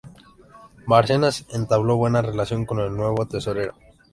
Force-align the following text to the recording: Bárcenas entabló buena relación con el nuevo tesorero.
Bárcenas 0.87 1.45
entabló 1.51 1.95
buena 1.95 2.23
relación 2.23 2.65
con 2.65 2.79
el 2.79 2.91
nuevo 2.91 3.27
tesorero. 3.27 3.75